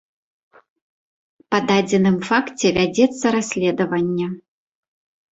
[1.51, 4.27] Па дадзеным факце вядзецца расследаванне.